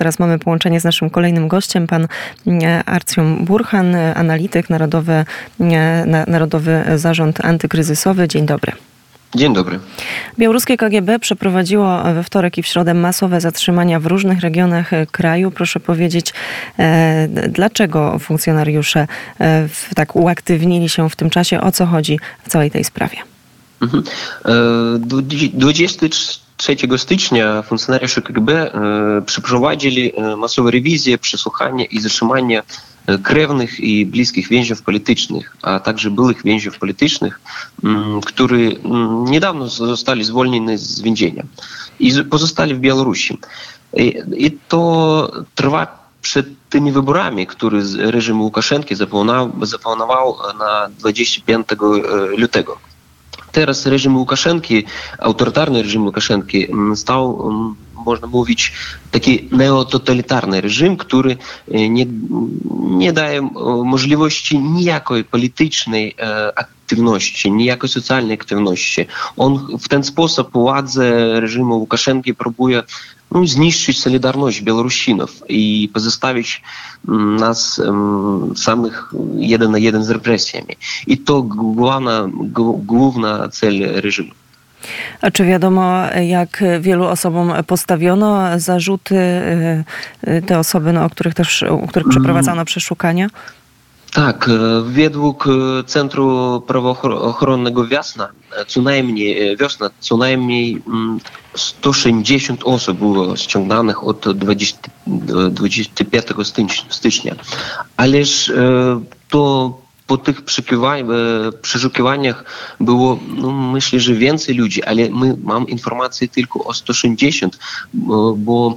[0.00, 2.08] Teraz mamy połączenie z naszym kolejnym gościem, pan
[2.46, 5.24] mm, Arcjum Burhan, analityk, Narodowy,
[5.60, 8.28] mm, Narodowy Zarząd Antykryzysowy.
[8.28, 8.72] Dzień dobry.
[9.34, 9.78] Dzień dobry.
[10.38, 15.50] Białoruskie KGB przeprowadziło we wtorek i w środę masowe zatrzymania w różnych regionach e, kraju.
[15.50, 16.32] Proszę powiedzieć,
[16.78, 19.06] e, dlaczego funkcjonariusze
[19.40, 21.60] e, tak uaktywnili się w tym czasie?
[21.60, 23.16] O co chodzi w całej tej sprawie?
[23.80, 24.02] Mhm.
[25.54, 32.62] 23 3 stycznia функцjonariusze КГБ e, przeprowadzili e, masowe rewizje, przesłuchanie i zatrzymanie
[33.06, 37.40] e, krewnych i bliskich więźniów politycznych, a także byłych więźniów politycznych,
[37.84, 41.42] mm, którzy mm, niedawno zostali zwolnieni z więzienia
[42.00, 43.38] i pozostali w Białorusi.
[43.96, 48.94] I, i to trwa przed tymi wyborami, które reżim Łukaszenki
[49.62, 51.66] zaplanował na 25
[52.36, 52.90] lutego.
[53.52, 54.84] Teraz reżim Łukaszenki,
[55.18, 57.50] autorytarny reżim Łukaszenki stał
[58.06, 58.72] można mówić,
[59.10, 61.36] taki neototalitarny reżim, który
[61.68, 62.06] nie,
[62.80, 63.42] nie daje
[63.84, 66.16] możliwości nijakiej politycznej
[66.56, 69.06] aktywności, nijakiej socjalnej aktywności.
[69.36, 72.82] On w ten sposób władzę reżimu Łukaszenki próbuje
[73.30, 76.62] ну, zniszczyć solidarność Białorusinów i pozostawić
[77.38, 80.76] nas um, samych jeden na jeden z represjami.
[81.06, 82.28] I to główna,
[82.84, 84.39] główna cel reżimu.
[85.22, 89.16] A czy wiadomo, jak wielu osobom postawiono zarzuty,
[90.46, 93.28] te osoby, no, o których też, o których przeprowadzono przeszukania?
[94.12, 94.50] Tak,
[94.82, 95.44] według
[95.86, 98.28] Centrum Prawochronnego Wiosna,
[98.66, 100.82] co najmniej wiosna, co najmniej
[101.54, 104.78] 160 osób było ściąganych od 20,
[105.50, 107.34] 25 stycznia.
[107.96, 108.52] Ależ
[109.28, 109.78] to
[110.10, 110.42] po tych
[111.62, 112.44] przeszukiwaniach
[112.80, 117.58] było, no, myślę, że więcej ludzi, ale my mam informacje tylko o 160,
[118.36, 118.76] bo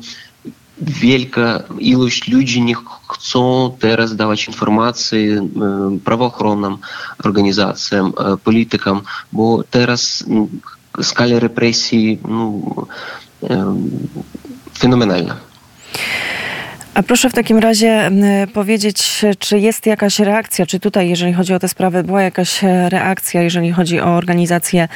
[0.82, 2.76] wielka ilość ludzi nie
[3.10, 5.30] chcą teraz dawać informacji
[6.06, 6.78] prawochronnym
[7.24, 9.02] organizacjom, politykom,
[9.32, 10.26] bo teraz
[11.02, 12.62] skala represji no,
[14.78, 15.53] fenomenalna.
[16.94, 18.12] A proszę w takim razie
[18.54, 23.42] powiedzieć, czy jest jakaś reakcja, czy tutaj, jeżeli chodzi o tę sprawę, była jakaś reakcja,
[23.42, 24.88] jeżeli chodzi o organizacje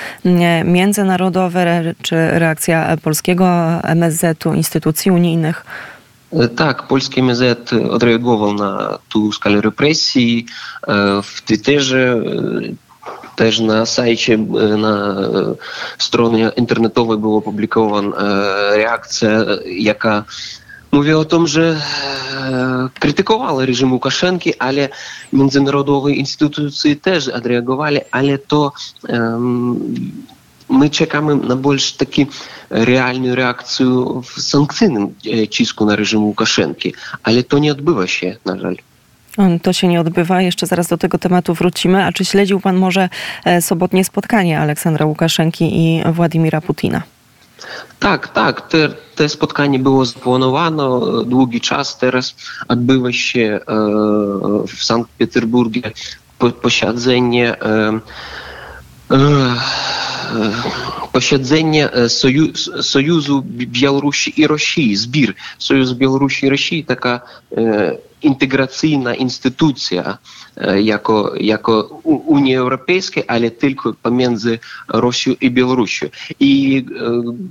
[0.65, 3.45] międzynarodowe, czy reakcja polskiego
[3.83, 5.65] MSZ-u, instytucji unijnych?
[6.55, 10.45] Tak, polski MSZ odreagował na tą skalę represji.
[11.23, 12.15] W Twitterze
[13.35, 14.37] też na sajcie,
[14.77, 15.15] na
[15.97, 18.17] stronie internetowej była opublikowana
[18.75, 19.29] reakcja,
[19.65, 20.23] jaka
[20.91, 21.81] Mówię o tym, że
[22.35, 24.89] e, krytykowała reżim Łukaszenki, ale
[25.33, 28.71] międzynarodowe instytucje też odreagowali, ale to
[29.09, 29.79] um,
[30.69, 32.25] my czekamy na bardziej taki
[32.69, 33.85] realną reakcję
[34.23, 36.93] w sankcyjnym e, cisku na reżim Łukaszenki,
[37.23, 38.75] ale to nie odbywa się, na żal.
[39.37, 40.41] Mm, to się nie odbywa.
[40.41, 42.05] Jeszcze zaraz do tego tematu wrócimy.
[42.05, 43.09] A czy śledził pan może
[43.45, 47.01] e, sobotnie spotkanie Aleksandra Łukaszenki i Władimira Putina?
[47.99, 48.67] Tak, tak.
[48.67, 50.83] Te, te spotkanie było zaplanowane
[51.25, 51.97] długi czas.
[51.97, 52.35] Teraz
[52.67, 53.59] odbywa się
[54.67, 55.79] w Sankt Petersburgu
[56.61, 57.55] posiedzenie
[61.11, 61.89] posiedzenie
[62.81, 67.21] Sojuzu Białorusi i Rosji, zbir Sojuzu Białorusi i Rosji, taka
[72.03, 76.07] Unii Europejskiej, ale tylko pomiędzy Rosją i Białorusią.
[76.39, 76.85] I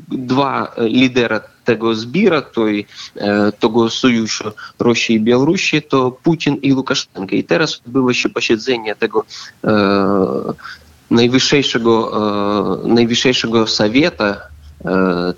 [0.09, 2.87] dwa lidera tego zbira, tej,
[3.59, 7.37] tego sojuszu Rosji i Białorusi, to Putin i Łukaszenka.
[7.37, 9.25] I teraz odbyło się posiedzenie tego
[11.11, 12.13] najwyższego,
[12.85, 14.41] najwyższego Sowieta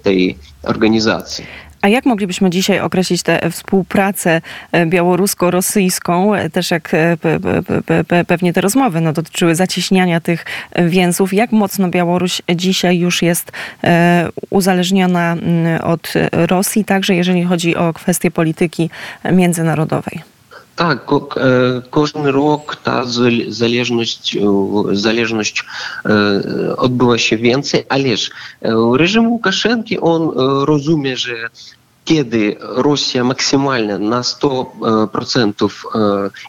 [0.03, 1.68] tej organizacji.
[1.83, 4.41] A jak moglibyśmy dzisiaj określić tę współpracę
[4.87, 6.33] białorusko-rosyjską?
[6.53, 6.93] Też jak
[8.27, 10.44] pewnie te rozmowy no, dotyczyły zacieśniania tych
[10.77, 11.33] więzów.
[11.33, 13.53] Jak mocno Białoruś dzisiaj już jest
[14.50, 15.37] uzależniona
[15.83, 18.91] od Rosji, także jeżeli chodzi o kwestie polityki
[19.33, 20.20] międzynarodowej?
[20.76, 21.06] Tak,
[21.91, 23.05] każdy rok ta
[23.49, 24.38] zależność,
[24.93, 25.64] zależność
[26.76, 28.31] odbyła się więcej, ależ
[28.97, 30.31] reżim Łukaszenki, on
[30.64, 31.35] rozumie, że
[32.08, 35.69] kiedy Rosja maksymalnie na 100%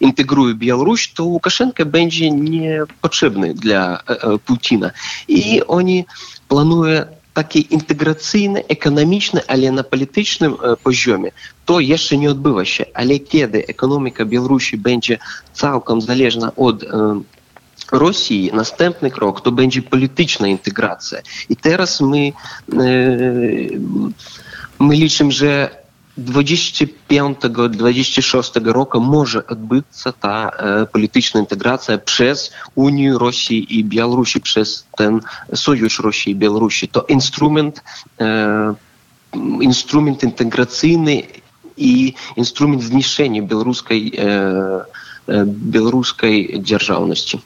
[0.02, 4.00] integruje Białoruś, to Łukaszenka będzie niepotrzebny dla
[4.46, 4.92] Putina.
[5.28, 6.06] I oni
[6.48, 11.32] planują takie integracyjne, ekonomiczne, ale na politycznym poziomie
[11.66, 12.86] to jeszcze nie odbywa się.
[12.94, 15.18] Ale kiedy ekonomika Białorusi będzie
[15.54, 16.86] całkiem zależna od
[17.92, 21.20] Rosji, następny krok to będzie polityczna integracja.
[21.50, 22.32] I teraz my,
[24.80, 25.80] my liczymy, że
[26.20, 29.86] 25-26 roku może odbyć
[30.20, 35.20] ta e, polityczna integracja przez Unię Rosji i Białorusi, przez ten
[35.56, 36.88] sojusz Rosji i Białorusi.
[36.88, 37.84] To instrument,
[38.22, 38.74] e,
[39.62, 41.24] instrument integracyjny
[41.78, 44.22] i instrument zniszczenia białoruskiej, e,
[45.28, 47.42] e, białoruskiej dzierżawności.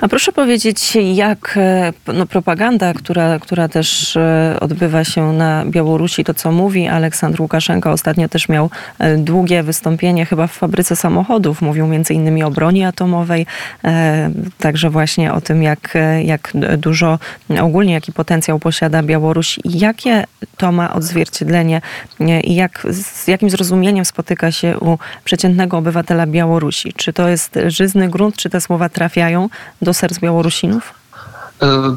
[0.00, 6.24] A proszę powiedzieć, jak e, no, propaganda, która, która też e, odbywa się na Białorusi,
[6.24, 11.62] to co mówi Aleksandr Łukaszenko, ostatnio też miał e, długie wystąpienie chyba w fabryce samochodów,
[11.62, 13.46] mówił między innymi o broni atomowej,
[14.58, 15.94] także właśnie o tym, jak,
[16.24, 17.18] jak dużo,
[17.60, 19.58] ogólnie jaki potencjał posiada Białoruś.
[19.64, 20.24] Jakie
[20.56, 21.80] to ma odzwierciedlenie
[22.44, 26.92] i jak, z jakim zrozumieniem spotyka się u przeciętnego obywatela Białorusi?
[26.92, 29.47] Czy to jest żyzny grunt, czy te słowa trafiają
[29.82, 30.94] do serc Białorusinów?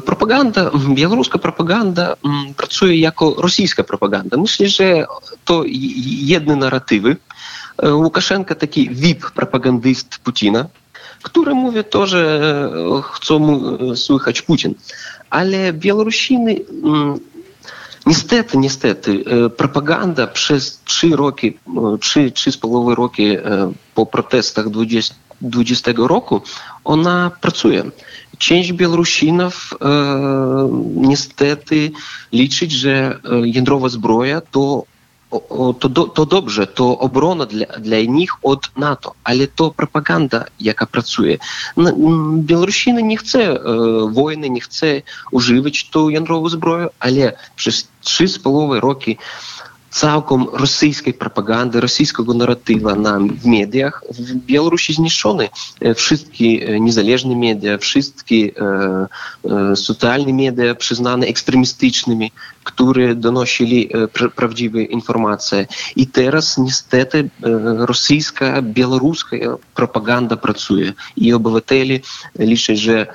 [0.06, 2.16] Propaganda, białoruska propaganda
[2.56, 4.36] pracuje jako rosyjska propaganda.
[4.36, 5.06] Myślę, że
[5.44, 5.62] to
[6.22, 7.16] jedne narratywy.
[7.82, 10.66] Łukaszenka taki VIP propagandyst Putina,
[11.22, 12.40] który mówi to, że
[13.12, 13.62] chcą
[13.96, 14.74] słychać Putin.
[15.30, 16.56] Ale Białorusiny
[18.06, 19.24] Niestety, niestety,
[19.56, 21.58] propaganda przez trzy roki,
[22.00, 23.36] trzy, trzy z połową roki
[23.94, 26.40] po protestach 20, 2020 roku,
[26.84, 27.84] ona pracuje.
[28.38, 29.86] Część Białorusinów e,
[30.94, 31.90] niestety
[32.32, 34.84] liczy, że jądrowa zbroja to
[35.78, 40.86] to, do, to dobrze, to obrona dla, dla nich od NATO, ale to propaganda, jaka
[40.86, 41.38] pracuje.
[42.36, 43.58] Białorusiny nie chce e,
[44.12, 47.88] wojny, nie chce używać tą jądrową zbroję, ale przez
[49.92, 55.48] trzy z połową roki całkiem rosyjskiej propagandy, rosyjskiego narratywa na, w mediach w Białorusi zniszczony.
[55.94, 59.06] Wszystkie niezależne media, wszystkie e,
[59.72, 62.32] e, socjalne media przyznane ekstremistycznymi,
[62.64, 65.66] które donosili pra, prawdziwe informacje.
[65.96, 67.26] I teraz niestety e,
[67.86, 69.36] rosyjska, białoruska
[69.74, 71.98] propaganda pracuje i obywatele
[72.38, 73.06] liczą, że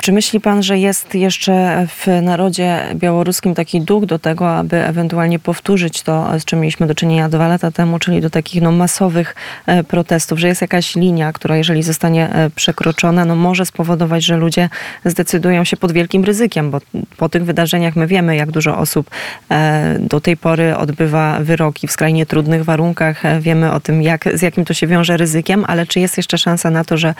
[0.00, 5.38] Czy myśli pan, że jest jeszcze w narodzie białoruskim taki duch do tego, aby ewentualnie
[5.38, 9.34] powtórzyć to, z czym mieliśmy do czynienia dwa lata temu, czyli do takich no, masowych
[9.66, 14.36] e, protestów, że jest jakaś linia, która jeżeli zostanie e, przekroczona, no, może spowodować, że
[14.36, 14.68] ludzie
[15.04, 16.78] zdecydują się pod wielkim ryzykiem, bo
[17.16, 19.10] po tych wydarzeniach my wiemy, jak dużo osób
[19.50, 23.22] e, do tej pory odbywa wyroki w skrajnie trudnych warunkach.
[23.40, 26.70] Wiemy o tym, jak, z jakim to się wiąże ryzykiem, ale czy jest jeszcze szansa
[26.70, 27.14] na to, że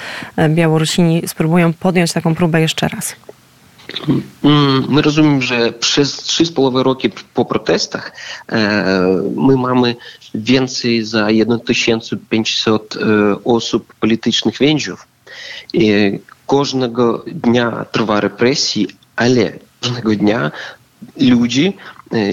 [0.49, 3.17] Białorusini spróbują podjąć taką próbę jeszcze raz?
[4.89, 8.13] My rozumiemy, że przez 3,5 roku po protestach
[9.37, 9.97] my mamy
[10.35, 11.29] więcej za
[11.67, 12.99] 1500
[13.45, 15.07] osób politycznych więźniów.
[16.49, 20.51] Każdego dnia trwa represji, ale każdego dnia
[21.21, 21.77] ludzi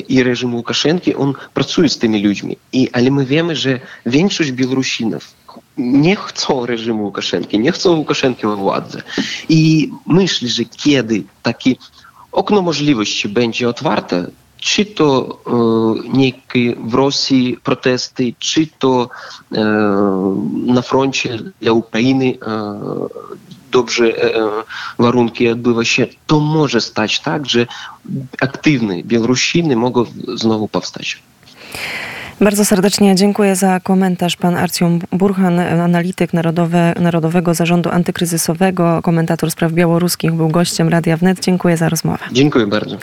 [0.09, 2.57] i reżim Łukaszenki, on pracuje z tymi ludźmi.
[2.73, 5.38] I, ale my wiemy, że większość Białorusinów
[5.79, 9.01] nie chcą reżimu Łukaszenki, nie chcą Łukaszenki we władzy.
[9.49, 11.75] I myślę, że kiedy takie
[12.31, 14.27] okno możliwości będzie otwarte,
[14.57, 19.09] czy to e, niekie w Rosji protesty, czy to
[19.51, 19.63] e,
[20.65, 22.69] na froncie dla Ukrainy e,
[23.71, 24.33] dobrze e,
[24.99, 27.67] warunki odbywa się, to może stać tak, że
[28.41, 30.05] aktywne Białorusiny mogą
[30.35, 31.21] znowu powstać.
[32.41, 34.35] Bardzo serdecznie dziękuję za komentarz.
[34.35, 41.39] Pan Arcjum Burhan, analityk Narodowe, Narodowego Zarządu Antykryzysowego, komentator spraw białoruskich, był gościem Radia Wnet.
[41.39, 42.25] Dziękuję za rozmowę.
[42.31, 42.97] Dziękuję bardzo.